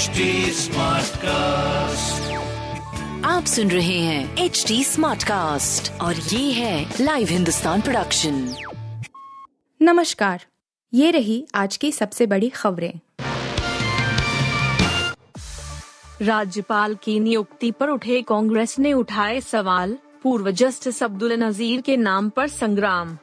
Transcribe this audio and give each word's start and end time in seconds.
HD 0.00 0.20
cast 1.16 2.32
आप 3.26 3.44
सुन 3.44 3.70
रहे 3.70 3.98
हैं 3.98 4.36
एच 4.36 4.64
डी 4.68 4.84
स्मार्ट 4.84 5.22
कास्ट 5.22 6.00
और 6.00 6.14
ये 6.14 6.52
है 6.52 6.94
लाइव 7.00 7.28
हिंदुस्तान 7.28 7.80
प्रोडक्शन 7.80 8.54
नमस्कार 9.82 10.44
ये 10.94 11.10
रही 11.10 11.46
आज 11.54 11.76
की 11.76 11.92
सबसे 11.92 12.26
बड़ी 12.26 12.48
खबरें। 12.48 13.00
राज्यपाल 16.22 16.94
की 16.94 17.20
नियुक्ति 17.20 17.70
पर 17.70 17.88
उठे 17.88 18.22
कांग्रेस 18.22 18.78
ने 18.78 18.92
उठाए 18.92 19.40
सवाल 19.40 19.98
पूर्व 20.22 20.50
जस्टिस 20.50 21.02
अब्दुल 21.02 21.32
नजीर 21.32 21.80
के 21.80 21.96
नाम 21.96 22.28
पर 22.28 22.48
संग्राम। 22.48 23.18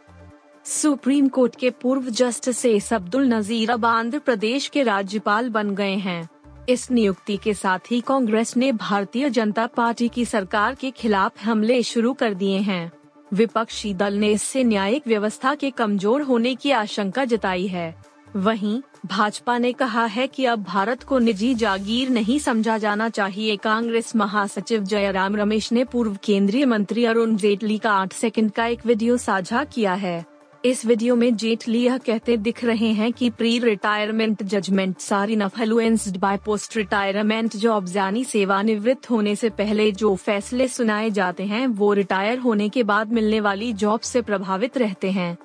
सुप्रीम 0.65 1.27
कोर्ट 1.27 1.55
के 1.55 1.69
पूर्व 1.69 2.09
जस्टिस 2.09 2.93
अब्दुल 2.93 3.33
नजीर 3.33 3.71
अब 3.71 3.85
आंध्र 3.85 4.19
प्रदेश 4.19 4.67
के 4.67 4.83
राज्यपाल 4.83 5.49
बन 5.49 5.75
गए 5.75 5.95
हैं। 5.95 6.29
इस 6.69 6.89
नियुक्ति 6.91 7.35
के 7.37 7.53
साथ 7.53 7.91
ही 7.91 7.99
कांग्रेस 8.01 8.55
ने 8.57 8.71
भारतीय 8.71 9.29
जनता 9.29 9.65
पार्टी 9.67 10.07
की 10.07 10.25
सरकार 10.25 10.75
के 10.75 10.91
खिलाफ 10.91 11.43
हमले 11.43 11.81
शुरू 11.83 12.13
कर 12.13 12.33
दिए 12.33 12.57
हैं। 12.57 12.91
विपक्षी 13.31 13.93
दल 13.93 14.13
ने 14.13 14.31
इससे 14.31 14.63
न्यायिक 14.63 15.07
व्यवस्था 15.07 15.55
के 15.55 15.71
कमज़ोर 15.71 16.21
होने 16.21 16.53
की 16.55 16.71
आशंका 16.71 17.25
जताई 17.25 17.67
है। 17.67 17.95
वहीं, 18.35 18.81
भाजपा 19.05 19.57
ने 19.57 19.71
कहा 19.73 20.05
है 20.05 20.27
कि 20.27 20.45
अब 20.45 20.63
भारत 20.63 21.03
को 21.03 21.19
निजी 21.19 21.53
जागीर 21.55 22.09
नहीं 22.09 22.39
समझा 22.39 22.77
जाना 22.77 23.09
चाहिए। 23.09 23.55
कांग्रेस 23.55 24.15
महासचिव 24.15 24.83
जयराम 24.83 25.35
रमेश 25.35 25.71
ने 25.71 25.83
पूर्व 25.83 26.17
केंद्रीय 26.23 26.65
मंत्री 26.65 27.05
अरुण 27.05 27.35
जेटली 27.35 27.77
का 27.77 27.91
आठ 27.91 28.13
सेकंड 28.13 28.51
का 28.51 28.65
एक 28.65 28.85
वीडियो 28.85 29.17
साझा 29.17 29.63
किया 29.63 29.93
है। 29.93 30.25
इस 30.65 30.85
वीडियो 30.85 31.15
में 31.15 31.35
जेटली 31.35 31.79
यह 31.79 31.97
कहते 31.97 32.35
दिख 32.37 32.63
रहे 32.65 32.91
हैं 32.93 33.11
कि 33.13 33.29
प्री 33.29 33.57
रिटायरमेंट 33.59 34.41
जजमेंट 34.43 34.97
सारी 34.99 35.33
influenced 35.33 36.17
by 36.17 36.37
post 36.45 36.77
retirement 36.77 37.55
jobs 37.55 37.95
यानी 37.95 38.23
सेवानिवृत्त 38.23 39.09
होने 39.09 39.35
से 39.35 39.49
पहले 39.49 39.91
जो 39.91 40.15
फैसले 40.15 40.67
सुनाए 40.67 41.09
जाते 41.09 41.43
हैं 41.43 41.65
वो 41.67 41.91
रिटायर 41.93 42.39
होने 42.39 42.69
के 42.69 42.83
बाद 42.83 43.11
मिलने 43.13 43.39
वाली 43.39 43.71
जॉब 43.73 43.99
से 44.01 44.21
प्रभावित 44.21 44.77
रहते 44.77 45.11
हैं। 45.11 45.37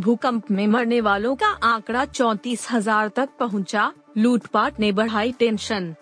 भूकंप 0.00 0.50
में 0.50 0.66
मरने 0.66 1.00
वालों 1.00 1.34
का 1.34 1.48
आंकड़ा 1.64 2.04
चौतीस 2.04 2.66
हज़ार 2.70 3.08
तक 3.08 3.28
पहुँचा, 3.40 3.92
लूटपाट 4.18 4.80
ने 4.80 4.92
बढ़ाई 4.92 5.32
टेंशन 5.32 5.94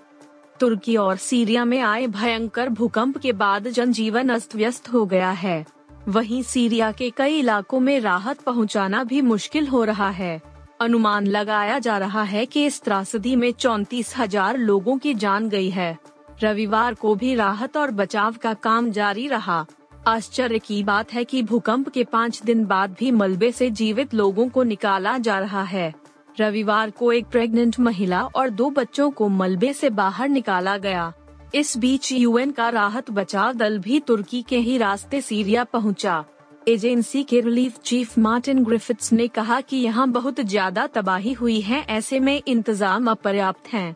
तुर्की 0.61 0.97
और 0.97 1.17
सीरिया 1.19 1.65
में 1.65 1.81
आए 1.81 2.07
भयंकर 2.09 2.69
भूकंप 2.71 3.19
के 3.19 3.33
बाद 3.35 3.69
जनजीवन 3.69 4.29
अस्त 4.29 4.57
व्यस्त 4.57 4.89
हो 4.93 5.05
गया 5.07 5.31
है। 5.31 5.65
वहीं 6.09 6.43
सीरिया 6.43 6.91
के 6.93 7.11
कई 7.11 7.39
इलाकों 7.39 7.81
में 7.81 8.01
राहत 8.01 8.41
पहुंचाना 8.41 9.03
भी 9.05 9.21
मुश्किल 9.21 9.67
हो 9.67 9.85
रहा 9.85 10.09
है। 10.11 10.41
अनुमान 10.81 11.27
लगाया 11.27 11.79
जा 11.79 11.99
रहा 11.99 12.23
है 12.23 12.45
कि 12.47 12.65
इस 12.67 12.81
त्रासदी 12.83 13.37
में 13.37 13.53
चौतीस 13.53 14.15
हज़ार 14.19 14.57
लोगों 14.57 14.97
की 14.99 15.15
जान 15.15 15.49
गई 15.49 15.71
है। 15.71 15.97
रविवार 16.43 16.95
को 16.95 17.15
भी 17.15 17.35
राहत 17.35 17.77
और 17.77 17.91
बचाव 17.91 18.35
का 18.43 18.55
काम 18.55 18.91
जारी 18.91 19.29
रहा। 19.29 19.65
आश्चर्य 20.09 20.59
की 20.59 20.83
बात 20.85 21.13
है 21.13 21.25
कि 21.25 21.43
भूकंप 21.43 21.89
के 21.89 22.05
पाँच 22.05 22.43
दिन 22.43 22.65
बाद 22.65 22.97
भी 22.99 23.11
मलबे 23.11 23.53
से 23.53 23.71
जीवित 23.71 24.15
लोगों 24.15 24.49
को 24.49 24.63
निकाला 24.63 25.17
जा 25.19 25.39
रहा 25.39 25.63
है। 25.63 25.93
रविवार 26.41 26.91
को 26.91 27.13
एक 27.13 27.27
प्रेग्नेंट 27.27 27.81
महिला 27.81 28.23
और 28.25 28.51
दो 28.51 28.71
बच्चों 28.71 29.11
को 29.11 29.29
मलबे 29.29 29.73
से 29.73 29.91
बाहर 29.91 30.29
निकाला 30.29 30.77
गया। 30.77 31.13
इस 31.55 31.77
बीच 31.79 32.11
यूएन 32.13 32.51
का 32.51 32.69
राहत 32.69 33.11
बचाव 33.11 33.53
दल 33.53 33.79
भी 33.79 33.99
तुर्की 34.01 34.41
के 34.43 34.59
ही 34.59 34.77
रास्ते 34.79 35.21
सीरिया 35.21 35.65
पहुँचा। 35.65 36.25
एजेंसी 36.69 37.23
के 37.23 37.41
रिलीफ 37.41 37.79
चीफ 37.79 38.17
मार्टिन 38.19 38.63
ग्रिफिथ्स 38.65 39.13
ने 39.13 39.27
कहा 39.29 39.61
कि 39.61 39.77
यहाँ 39.77 40.09
बहुत 40.11 40.41
ज़्यादा 40.41 40.87
तबाही 40.87 41.33
हुई 41.33 41.61
है, 41.61 41.81
ऐसे 41.81 42.21
में 42.21 42.41
इंतज़ाम 42.47 43.11
अपर्याप्त 43.11 43.69
हैं। 43.73 43.95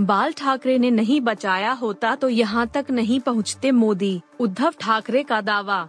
बाल 0.00 0.32
ठाकरे 0.32 0.78
ने 0.78 0.90
नहीं 0.90 1.20
बचाया 1.20 1.72
होता 1.72 2.14
तो 2.14 2.28
यहाँ 2.28 2.66
तक 2.66 2.90
नहीं 2.90 3.20
पहुँचते 3.20 3.70
मोदी, 3.72 4.20
उद्धव 4.40 4.74
ठाकरे 4.80 5.22
का 5.22 5.40
दावा 5.40 5.88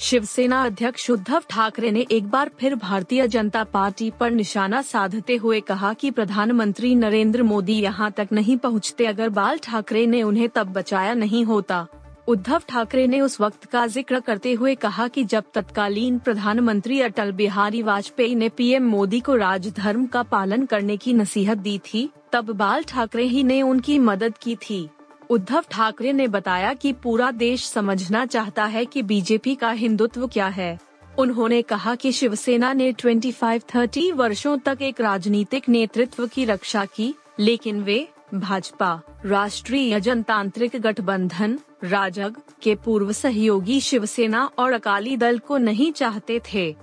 शिवसेना 0.00 0.62
अध्यक्ष 0.64 1.08
उद्धव 1.10 1.42
ठाकरे 1.50 1.90
ने 1.90 2.04
एक 2.10 2.28
बार 2.28 2.50
फिर 2.60 2.74
भारतीय 2.74 3.26
जनता 3.28 3.62
पार्टी 3.64 4.10
पर 4.10 4.30
निशाना 4.30 4.80
साधते 4.82 5.34
हुए 5.36 5.58
कहा 5.60 5.92
कि 5.92 6.10
प्रधानमंत्री 6.10 6.94
नरेंद्र 6.94 7.42
मोदी 7.42 7.72
यहाँ 7.72 8.10
तक 8.10 8.28
नहीं 8.32 8.56
पहुँचते। 8.56 9.06
अगर 9.06 9.28
बाल 9.28 9.58
ठाकरे 9.58 10.04
ने 10.06 10.22
उन्हें 10.22 10.48
तब 10.48 10.72
बचाया 10.72 11.14
नहीं 11.14 11.44
होता। 11.44 11.86
उद्धव 12.28 12.62
ठाकरे 12.68 13.06
ने 13.06 13.20
उस 13.20 13.40
वक्त 13.40 13.64
का 13.64 13.86
ज़िक्र 13.86 14.20
करते 14.20 14.52
हुए 14.52 14.74
कहा 14.76 15.08
कि 15.08 15.24
जब 15.24 15.44
तत्कालीन 15.54 16.18
प्रधानमंत्री 16.18 17.00
अटल 17.00 17.32
बिहारी 17.32 17.82
वाजपेयी 17.82 18.34
ने 18.34 18.48
पीएम 18.48 18.88
मोदी 18.90 19.20
को 19.20 19.34
राजधर्म 19.36 20.06
का 20.06 20.22
पालन 20.22 20.64
करने 20.66 20.96
की 20.96 21.12
नसीहत 21.12 21.58
दी 21.58 21.78
थी, 21.84 22.08
तब 22.32 22.50
बाल 22.52 22.82
ठाकरे 22.84 23.24
ही 23.24 23.42
ने 23.42 23.60
उनकी 23.62 23.98
मदद 24.00 24.38
की 24.38 24.56
थी। 24.58 24.88
उद्धव 25.30 25.64
ठाकरे 25.70 26.12
ने 26.12 26.28
बताया 26.28 26.74
कि 26.74 26.92
पूरा 26.92 27.30
देश 27.30 27.66
समझना 27.66 28.26
चाहता 28.26 28.64
है 28.64 28.84
कि 28.84 29.02
बीजेपी 29.02 29.54
का 29.54 29.70
हिंदुत्व 29.70 30.26
क्या 30.26 30.46
है। 30.46 30.78
उन्होंने 31.18 31.62
कहा 31.62 31.94
कि 31.94 32.12
शिवसेना 32.12 32.72
ने 32.72 32.92
25-30 32.92 34.12
वर्षों 34.12 34.58
तक 34.58 34.78
एक 34.82 35.00
राजनीतिक 35.00 35.68
नेतृत्व 35.68 36.26
की 36.26 36.44
रक्षा 36.44 36.84
की, 36.84 37.14
लेकिन 37.38 37.82
वे, 37.82 38.08
भाजपा, 38.34 39.00
राष्ट्रीय 39.26 40.00
जनतांत्रिक 40.00 40.76
गठबंधन, 40.76 41.58
राजग 41.84 42.36
के 42.62 42.74
पूर्व 42.74 43.12
सहयोगी 43.12 43.80
शिवसेना 43.80 44.50
और 44.58 44.72
अकाली 44.72 45.16
दल 45.16 45.38
को 45.38 45.58
नहीं 45.58 45.92
चाहते 45.92 46.40
थे। 46.52 46.76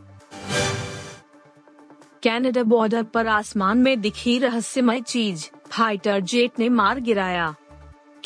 कनाडा 2.23 2.63
बॉर्डर 2.63 3.03
पर 3.03 3.27
आसमान 3.27 3.77
में 3.77 4.01
दिखी 4.01 4.39
रहस्यमय 4.39 5.01
चीज़ 5.01 5.49
फाइटर 5.69 6.19
जेट 6.19 6.51
ने 6.59 6.69
मार 6.69 6.99
गिराया। 6.99 7.55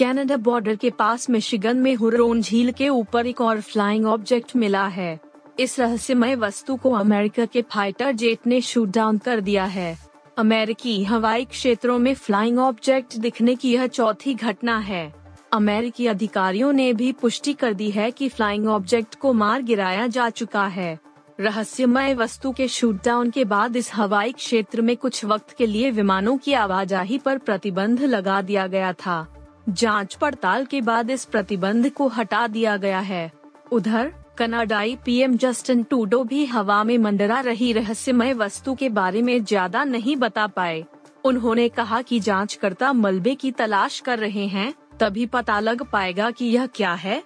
कनाडा 0.02 0.38
बॉर्डर 0.38 0.76
के 0.76 0.90
पास 0.90 1.30
मिशिगन 1.30 1.78
में 1.78 1.96
हुरोन 1.96 2.42
झील 2.42 2.72
के 2.72 2.90
ऊपर 2.90 3.28
एक 3.28 3.42
और 3.42 3.62
फ्लाइंग 3.62 4.06
ऑब्जेक्ट 4.06 4.56
मिला 4.56 4.86
है। 4.88 5.20
इस 5.60 5.80
रहस्यमय 5.80 6.36
वस्तु 6.36 6.76
को 6.76 6.92
अमेरिका 6.92 7.46
के 7.46 7.62
फाइटर 7.62 8.12
जेट 8.12 8.48
ने 8.48 8.62
शूट 8.62 8.90
डाउन 8.90 9.18
कर 9.18 9.42
दिया 9.42 9.66
है। 9.66 9.98
अमेरिकी 10.38 11.04
हवाई 11.04 11.46
क्षेत्रों 11.46 11.98
में 12.00 12.14
फ्लाइंग 12.14 12.60
ऑब्जेक्ट 12.60 13.18
दिखने 13.18 13.56
की 13.56 13.74
यह 13.74 13.88
चौथी 13.88 14.34
घटना 14.34 14.78
है। 14.78 15.14
अमेरिकी 15.54 16.08
अधिकारियों 16.08 16.74
ने 16.74 16.94
भी 16.94 17.12
पुष्टि 17.12 17.54
कर 17.54 17.74
दी 17.74 17.90
है 17.92 18.12
कि 18.12 18.30
फ्लाइंग 18.30 18.68
ऑब्जेक्ट 18.68 19.16
को 19.16 19.34
मार 19.34 19.62
गिराया 19.62 20.08
जा 20.08 20.30
चुका 20.30 20.66
है। 20.68 21.00
रहस्यमय 21.40 22.14
वस्तु 22.14 22.52
के 22.52 22.68
शूट 22.68 23.06
डाउन 23.06 23.30
के 23.30 23.46
बाद 23.46 23.76
इस 23.76 23.94
हवाई 23.94 24.32
क्षेत्र 24.32 24.82
में 24.82 24.98
कुछ 24.98 25.26
वक्त 25.26 25.56
के 25.58 25.66
लिए 25.66 25.92
विमानों 25.92 26.38
की 26.38 26.54
आवाजाही 26.54 27.18
पर 27.18 27.38
प्रतिबंध 27.38 28.02
लगा 28.02 28.42
दिया 28.42 28.68
गया 28.68 28.94
था। 28.94 29.38
जाँच 29.70 30.16
पड़ताल 30.16 30.66
के 30.66 30.82
बाद 30.82 31.10
इस 31.10 31.26
प्रतिबंध 31.26 31.90
को 31.90 32.08
हटा 32.08 32.46
दिया 32.48 32.76
गया 32.78 33.00
है। 33.00 33.32
उधर, 33.72 34.12
कनाडाई 34.38 34.96
पीएम 35.06 35.36
जस्टिन 35.38 35.84
टूडो 35.84 36.24
भी 36.24 36.46
हवा 36.46 36.84
में 36.84 36.98
मंडरा 36.98 37.40
रही 37.40 37.72
रहस्यमय 37.74 38.34
वस्तु 38.34 38.76
के 38.76 38.90
बारे 38.90 39.22
में 39.22 39.44
ज़्यादा 39.44 39.84
नहीं 39.84 40.16
बता 40.16 40.48
पाए। 40.48 40.84
उन्होंने 41.24 41.68
कहा 41.70 42.02
कि 42.02 42.20
जांचकर्ता 42.20 42.94
मलबे 42.94 43.36
की 43.36 43.52
तलाश 43.52 44.00
कर 44.00 44.20
रहे 44.20 44.46
हैं, 44.48 44.74
तभी 45.00 45.26
पता 45.26 45.60
लग 45.60 45.84
पाएगा 45.84 46.32
कि 46.32 46.46
यह 46.46 46.66
क्या 46.66 46.94
है। 46.94 47.22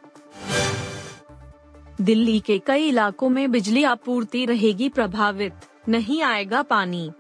दिल्ली 2.02 2.40
के 2.40 2.58
कई 2.60 2.88
इलाकों 2.88 3.30
में 3.30 3.52
बिजली 3.52 3.84
आपूर्ति 3.84 4.46
रहेगी 4.46 4.90
प्रभावित, 4.90 5.54
नहीं 5.90 6.22
आएगा 6.24 6.62
पानी। 6.62 7.12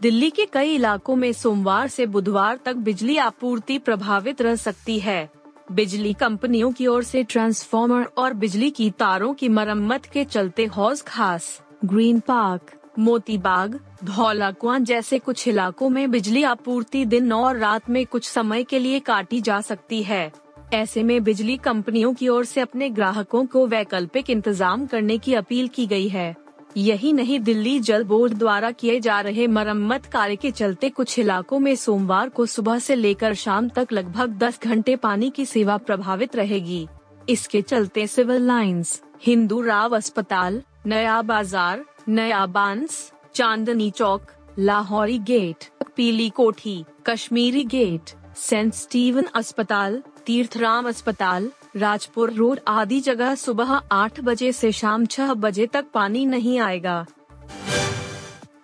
दिल्ली 0.00 0.28
के 0.30 0.44
कई 0.44 0.74
इलाकों 0.74 1.14
में 1.16 1.32
सोमवार 1.32 1.88
से 1.88 2.06
बुधवार 2.06 2.58
तक 2.64 2.76
बिजली 2.76 3.16
आपूर्ति 3.16 3.78
प्रभावित 3.78 4.42
रह 4.42 4.56
सकती 4.56 4.98
है। 4.98 5.28
बिजली 5.72 6.12
कंपनियों 6.12 6.70
की 6.72 6.86
ओर 6.86 7.02
से 7.02 7.22
ट्रांसफार्मर 7.22 8.04
और 8.18 8.34
बिजली 8.34 8.70
की 8.70 8.90
तारों 8.90 9.32
की 9.34 9.48
मरम्मत 9.48 10.06
के 10.06 10.24
चलते 10.24 10.64
हौज 10.66 11.02
खास। 11.02 11.60
ग्रीन 11.84 12.20
पार्क 12.20 12.72
मोती 12.98 13.38
बाग 13.38 13.80
धौलाकुआ 14.04 14.78
जैसे 14.78 15.18
कुछ 15.18 15.48
इलाकों 15.48 15.88
में 15.88 16.10
बिजली 16.10 16.42
आपूर्ति 16.42 17.04
दिन 17.04 17.32
और 17.32 17.56
रात 17.56 17.90
में 17.90 18.04
कुछ 18.06 18.28
समय 18.28 18.64
के 18.64 18.78
लिए 18.78 19.00
काटी 19.00 19.40
जा 19.40 19.60
सकती 19.60 20.02
है। 20.02 20.30
ऐसे 20.74 21.02
में 21.02 21.22
बिजली 21.24 21.56
कंपनियों 21.56 22.14
की 22.14 22.28
ओर 22.28 22.44
से 22.44 22.60
अपने 22.60 22.90
ग्राहकों 22.90 23.46
को 23.46 23.66
वैकल्पिक 23.66 24.30
इंतज़ाम 24.30 24.86
करने 24.86 25.18
की 25.18 25.34
अपील 25.34 25.68
की 25.68 25.86
गई 25.86 26.08
है। 26.08 26.34
यही 26.76 27.12
नहीं, 27.12 27.38
दिल्ली 27.40 27.78
जल 27.80 28.02
बोर्ड 28.04 28.32
द्वारा 28.34 28.70
किए 28.70 28.98
जा 29.00 29.20
रहे 29.20 29.46
मरम्मत 29.46 30.06
कार्य 30.06 30.36
के 30.36 30.50
चलते 30.50 30.88
कुछ 30.88 31.18
इलाकों 31.18 31.58
में 31.58 31.74
सोमवार 31.76 32.28
को 32.28 32.46
सुबह 32.46 32.78
से 32.78 32.94
लेकर 32.94 33.34
शाम 33.34 33.68
तक 33.68 33.92
लगभग 33.92 34.36
10 34.38 34.62
घंटे 34.62 34.96
पानी 34.96 35.30
की 35.30 35.46
सेवा 35.46 35.76
प्रभावित 35.76 36.36
रहेगी। 36.36 36.86
इसके 37.28 37.62
चलते 37.62 38.06
सिविल 38.06 38.46
लाइंस, 38.46 39.00
हिंदू 39.26 39.60
राव 39.60 39.96
अस्पताल, 39.96 40.62
नया 40.86 41.20
बाज़ार, 41.22 41.84
नया 42.08 42.44
बाँस, 42.46 43.12
चांदनी 43.34 43.90
चौक, 43.90 44.26
लाहौरी 44.58 45.18
गेट, 45.18 45.64
पीली 45.96 46.28
कोठी, 46.30 46.84
कश्मीरी 47.06 47.64
गेट, 47.64 48.10
सेंट 48.36 48.74
स्टीवन 48.74 49.24
अस्पताल, 49.34 50.02
तीर्थराम 50.26 50.88
अस्पताल 50.88 51.50
राजपुर 51.76 52.32
रोड 52.32 52.60
आदि 52.68 53.00
जगह 53.00 53.34
सुबह 53.34 53.82
आठ 53.92 54.20
बजे 54.20 54.52
से 54.52 54.72
शाम 54.72 55.06
छह 55.06 55.34
बजे 55.34 55.66
तक 55.66 55.84
पानी 55.94 56.26
नहीं 56.26 56.60
आएगा। 56.60 57.06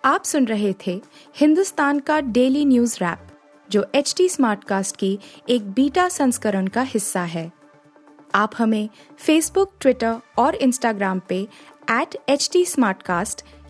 आप 0.04 0.24
सुन 0.24 0.44
रहे 0.44 0.74
थे 0.86 1.02
हिंदुस्तान 1.36 1.98
का 1.98 2.20
डेली 2.20 2.64
न्यूज़ 2.64 2.96
रैप, 2.96 3.18
जो 3.70 3.86
एच 3.94 4.14
टी 4.16 4.28
स्मार्टकास्ट 4.28 4.96
की 4.96 5.18
एक 5.48 5.70
बीटा 5.70 6.08
संस्करण 6.08 6.66
का 6.66 6.82
हिस्सा 6.82 7.20
है। 7.20 7.52
आप 8.34 8.50
हमें 8.58 8.88
फेसबुक 9.18 9.72
ट्विटर 9.80 10.16
और 10.38 10.54
इंस्टाग्राम 10.54 11.20
पे 11.28 11.48
एट 11.90 12.16
एच 12.28 12.50
टी 12.52 12.66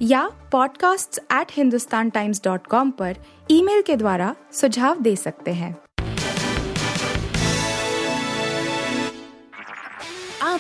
या 0.03 0.31
podcasts@hindustantimes.com 0.55 2.93
पर 2.93 3.17
ईमेल 3.51 3.83
के 3.83 3.97
द्वारा 3.97 4.37
सुझाव 4.53 5.01
दे 5.01 5.17
सकते 5.17 5.51
हैं। 5.51 5.82